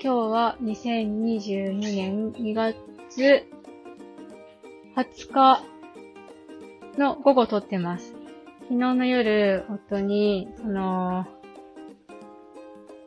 [0.00, 2.76] 今日は2022年2月
[4.94, 5.64] 20日
[6.96, 8.14] の午後撮ってます。
[8.68, 11.26] 昨日の夜、夫に、その、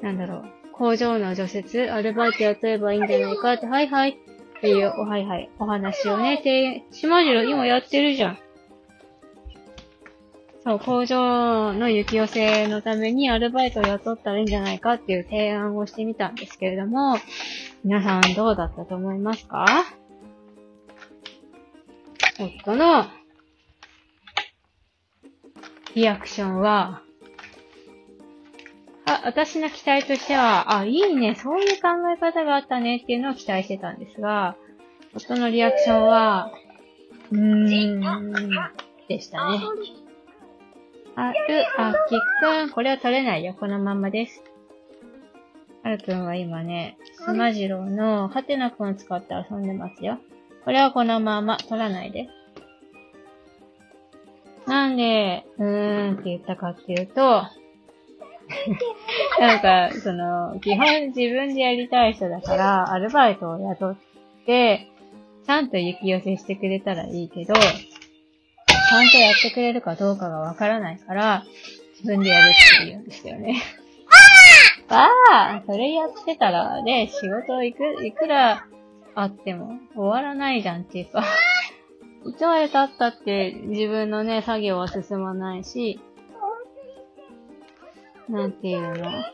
[0.00, 8.38] なんだろう、工場の除雪、アルバイトやってればいいんじゃないかって、はいはい、っていう、おはいはい、お話をね、て、島次郎今やってるじゃん。
[10.68, 17.16] そう、工場の雪寄せのためにアルバイトを雇ったらいいんじゃないかっていう提案をしてみたんですけれども、
[17.84, 19.64] 皆さんどうだったと思いますか？
[22.38, 23.06] 夫の
[25.94, 27.00] リアクションは、
[29.06, 34.54] あ、私の期待としては、あ、いいね、そういう考え方があったねっていうのを期待してたんですが、
[35.16, 36.52] 夫のリアクションは、
[37.32, 38.50] うーん、
[39.08, 39.60] でしたね。
[41.20, 43.52] ある、あ、きっくん、これは取れないよ。
[43.58, 44.40] このままです。
[45.82, 50.20] はるくんは今ね、スマジローのハテナくんを使って遊んでますよ。
[50.64, 52.28] これはこのまま取らないで。
[54.68, 57.20] なんで、うーんって言ったかっていうと、
[59.40, 63.96] なんか、その、基本自分でやりたい人だから、アルバイトを雇っ
[64.46, 64.86] て、
[65.44, 67.54] ちゃんと雪寄せしてくれたらいいけど、
[68.88, 71.44] ちゃんとやってくれるかどうかがわからないから、
[72.00, 73.62] 自分でやるって言うんですよね。
[74.88, 78.66] ああそれやってたら、ね、仕事いく、いくら
[79.14, 81.24] あっても終わらないじゃんっていうか。
[82.26, 86.00] いつまで経ったって自分のね、作業は進まないし、
[88.28, 89.24] なんていうの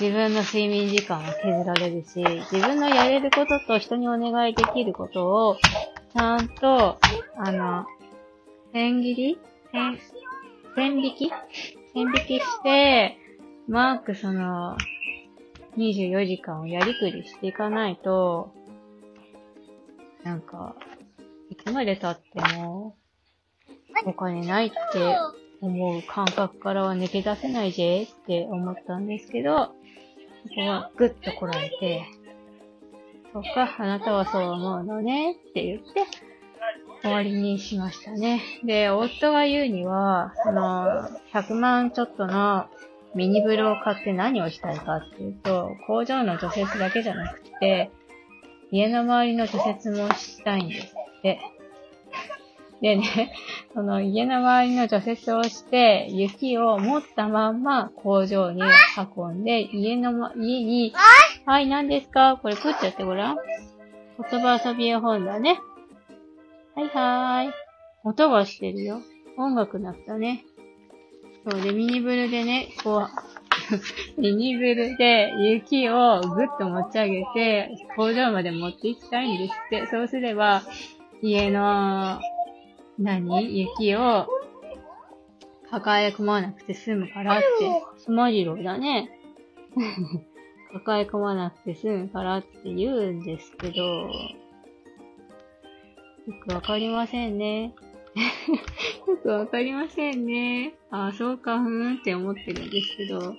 [0.00, 5.56] 自分の睡眠時間は削られるし、自分のやれることと人にお願いできることを
[6.14, 6.98] ちゃんと、
[7.38, 7.86] あの、
[8.72, 9.38] 千切り？
[9.72, 9.98] 千、
[10.76, 11.30] 千引き？
[11.94, 13.16] 千引きして、
[13.66, 14.76] マークその、
[15.78, 18.52] 24時間をやりくりしていかないと、
[20.22, 20.76] なんか、
[21.48, 22.94] いつまで経っても、
[24.04, 24.76] お金ないって
[25.62, 29.74] 思う感覚からは抜け出せないぜって思ったんですけど、こ
[30.54, 32.04] こはぐっとこらえて、
[33.32, 36.06] そうか、あなたはそう思うのねって言って、
[37.02, 38.42] 終わりにしましたね。
[38.64, 42.66] で、夫が言うには、その、100万ちょっとの
[43.14, 47.90] ミニブロを買って何をしたいかっていうと、工場の除雪だけじゃなくて、
[48.70, 51.40] 家の周りの除雪もしたいんですって。
[52.80, 53.32] でね、
[53.74, 58.60] その家の周りの除雪をして、雪を持ったまんま工場に
[59.16, 60.92] 運んで、家の、ま、家に、
[61.44, 62.38] はい、何ですか？
[62.40, 63.36] これプッチやってごらん。
[64.30, 65.58] 言葉遊び絵本だね。
[66.74, 67.52] はいはーい。
[68.04, 69.00] 音がしてるよ。
[69.36, 70.44] 音楽だったね。
[71.48, 73.06] そうで、ミニブルでね、こ
[74.16, 79.86] う、 ミニブルで雪をぐっと持ち上げて、工場まで持っていきたいんですって。
[79.86, 80.62] そうすれば、
[81.22, 82.20] 家の
[82.98, 83.60] 何？
[83.60, 84.28] 雪を
[85.70, 87.44] 抱え込まなくて済むからって、
[87.98, 89.10] スマジロだね。
[90.72, 94.10] 抱え込まなくて済むからって言うんですけど、よ
[96.44, 97.74] くわかりませんね。
[99.08, 100.74] よくわかりませんね。
[100.90, 103.34] ああ、そうか、ふーんって思ってるんですけど、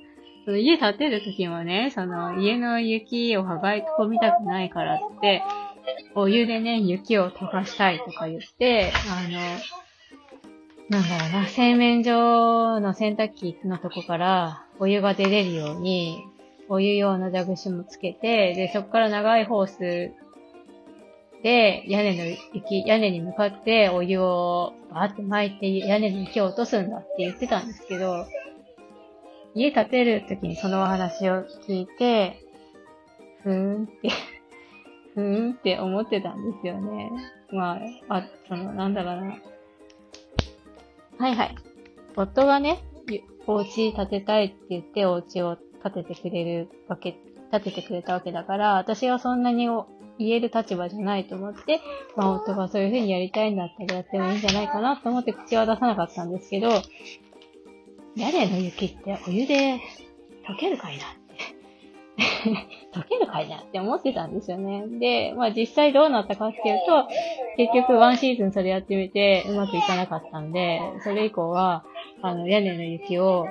[0.45, 5.43] その家建てるときもね、その家の雪を抱え込みたくないからって、
[6.16, 9.39] お湯でね、雪を溶かしたいとか言って、あの、
[10.89, 16.25] なんだろうな、洗面所の洗濯機のとこからお湯が出れるように、
[16.73, 20.11] お湯用の蛇口もつけて、で、そこから長いホース
[21.44, 28.25] で、屋根の雪、屋根に向かってお湯をバーって巻いて屋根の雪を落とすんだって言ってたんですけど、
[29.53, 32.44] 家建てる時にそのお話を聞いて、
[33.44, 34.09] ふーんって
[35.13, 37.11] ふーんって思ってたんですよね。
[37.51, 37.79] ま
[38.09, 39.38] あ、あ、その、なんだろうな。
[41.19, 41.55] はいはい。
[42.16, 42.79] 夫がね、
[43.46, 47.18] お家建てたいって言ってお家を建ててくれるわけ、
[47.52, 49.68] 建ててくれたわけだから、私はそんなに
[50.18, 51.82] 言える立場じゃないと思って、
[52.16, 56.70] まあ夫がそういう風にやりたいんだったらやってもいいんじゃないかなと思って口は出さなかったんですけど、
[58.16, 59.82] 屋根の雪ってお湯で
[60.47, 61.03] 溶けるかいな
[62.94, 64.85] 解 けるかいなって思ってたんですよね。
[65.00, 67.08] で、まあ実際どうなったかっていうと、
[67.58, 71.85] 結局ワンシーズンそれやってみてうまくいかなかったんで、それ以降は、
[72.22, 73.47] あの、屋根の雪を、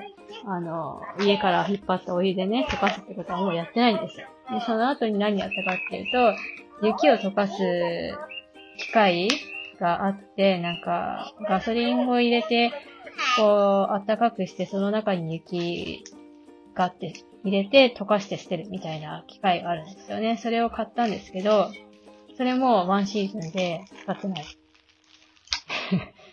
[0.46, 4.28] あの、家から引っ張ったお湯でね、溶かすってことはもうやってないんですよ。
[4.50, 6.34] で、その後に何やったかっていうと、
[6.86, 7.54] 雪を溶かす
[8.78, 9.28] 機械
[9.78, 12.72] があって、なんか、ガソリンを入れて、
[13.36, 16.04] こう、暖かくして、その中に雪
[16.74, 17.14] があって、
[17.44, 20.36] 入れて溶かして捨てるみたいな機械があるんですよね。
[20.36, 21.70] それを買ったんですけど、
[22.36, 24.44] それもワンシーズンで使ってない。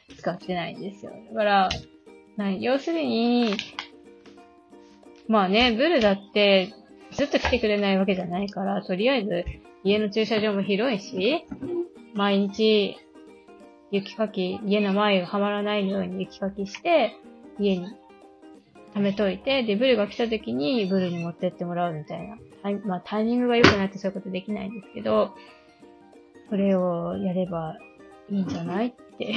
[0.17, 1.11] 使ってないんですよ。
[1.29, 1.69] だから、
[2.59, 3.53] 要するに、
[5.29, 6.73] まあね、ブルだって
[7.11, 9.45] ずっと来てくれないわけじゃないから、とりあえず
[9.83, 11.45] 家の駐車場も広いし、
[12.15, 12.97] 毎日
[13.91, 17.15] 雪かき、家の前がはまらないように雪かきして、
[17.59, 17.87] 家に
[18.95, 22.37] 貯めといて、で、ブルが来た時にブルに持ってってもらうみたいな。
[22.85, 25.35] まあ、タイミングが良くないとそういうことできないんですけど、
[26.49, 27.77] それをやれば
[28.31, 29.35] いいんじゃないって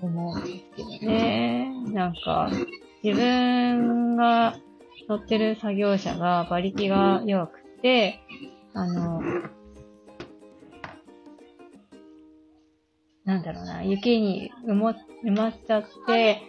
[0.00, 1.70] 思うんですけどね。
[1.92, 2.50] なんか、
[3.02, 4.56] 自分が
[5.08, 8.20] 乗ってる作業車が馬力が弱くて、
[8.74, 9.20] あの、
[13.24, 14.94] なんだろうな、雪に埋も
[15.24, 16.42] 埋まっちゃって、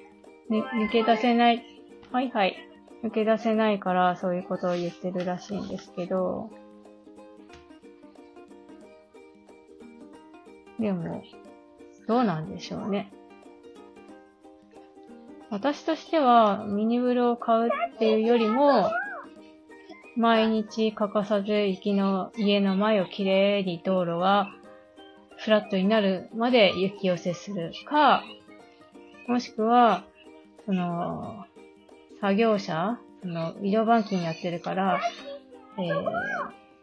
[0.49, 1.63] ね、抜け出せない、
[2.11, 2.55] はいはい、
[3.03, 6.49] 抜け出せないからそういうことを言ってるらしいんですけど、
[10.79, 11.23] でも、
[12.07, 13.11] どうなんでしょうね。
[15.53, 18.89] 私としては、ミニブルを買うっていうよりも、
[20.17, 24.47] 毎日欠かさず雪の家の前をきれいに道路が
[25.37, 28.23] フラットになるまで雪寄せするか、
[29.27, 30.05] もしくは、
[30.65, 31.45] その、
[32.19, 35.01] 作業者、その、医療板金やってるから、
[35.77, 36.03] えー、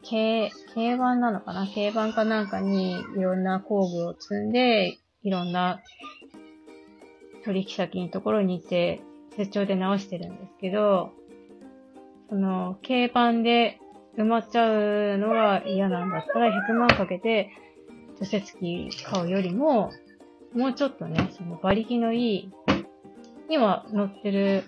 [0.08, 1.66] 軽、軽板なのかな？
[1.66, 5.81] 軽板かなんかにいろんな工具を積んで、いろんな
[7.44, 9.00] 取引先のところに行って、
[9.37, 11.12] 出張で直してるんですけど、
[12.28, 13.81] その、軽板で
[14.16, 17.50] 埋まっちゃうのが嫌なんだったら100万かけて
[18.20, 19.90] 除雪機買うよりも、
[20.54, 22.52] もうちょっとね、その馬力のいい、
[23.48, 24.64] 今乗ってる、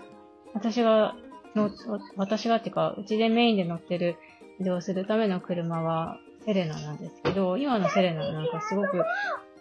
[0.54, 1.16] 私が
[1.54, 1.70] の、
[2.16, 4.16] 私がっていうか、うちでメインで乗ってる
[4.60, 9.04] 移動するための車はセレナなんですけど、今のセレナなんかすごく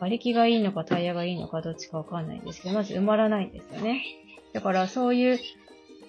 [0.02, 4.04] 馬力がいいのかタイヤがいいのかどっちかわかんないんですけど、まず埋まらないんですよね。
[4.52, 5.40] だからそういう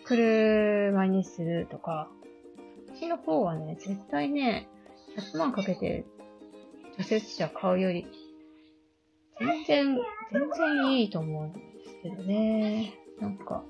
[0.04, 2.08] 車にするとか、
[2.94, 4.66] 私の方はね、絶対ね、
[5.34, 6.06] 100万かけて
[6.98, 8.06] 除雪車買うより、
[9.38, 9.98] 全然、
[10.32, 12.94] 全然いいと思うんですけどね。
[13.20, 13.62] なんか、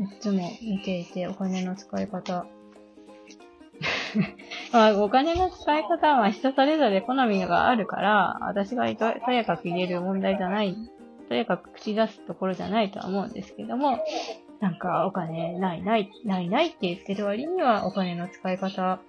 [0.00, 2.46] いつも見ていてお金の使い方。
[4.72, 10.76] まあ、お金の使い方は人それぞれ好みがあるから、私がとやかく言える問題じゃない、
[11.28, 13.98] とやかく口出すところじゃないとは思うんですけども、
[14.60, 19.00] なんかお金ないない、ないないって言ってる割にはお金の使い方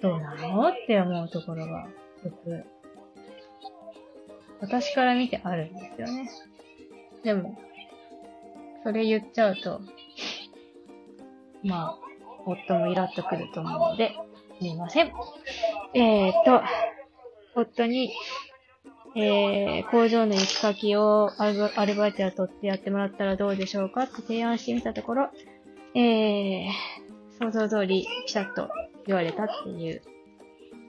[0.00, 1.86] どうなのって思うところが
[2.24, 2.64] よく、
[4.60, 6.30] 私から見てあるんですよね。
[7.22, 7.56] でも、
[8.82, 9.80] それ言っちゃうと、
[11.62, 12.11] まあ、
[12.46, 14.16] 夫もイラッとくると思うので、
[14.58, 15.12] すみません。
[15.94, 16.62] えーと、
[17.54, 18.12] 夫に、
[19.14, 21.52] えー、工場の雪かきをア
[21.84, 25.30] ルバイト雇ってやってもらったらどうでしょうかって提案してみたところ、
[25.94, 26.68] えー、
[27.38, 28.70] 想像通りピシャッと
[29.06, 30.02] 言われたっていう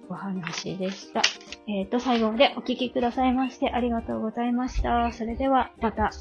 [0.09, 1.21] お話でした。
[1.67, 5.11] えっ、ー、と、最後までお聞きくださいましてありがとうございました。
[5.11, 6.11] それでは、また。